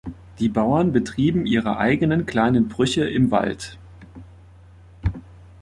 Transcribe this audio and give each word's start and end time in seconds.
Die 0.39 0.49
Bauern 0.49 0.91
betrieben 0.91 1.45
ihre 1.45 1.77
eigenen 1.77 2.25
kleinen 2.25 2.67
Brüche 2.69 3.07
im 3.07 3.29
Wald. 3.29 3.77